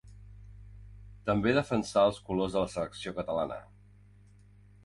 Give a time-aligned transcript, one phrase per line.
[1.29, 3.59] També defensà els colors de la selecció catalana.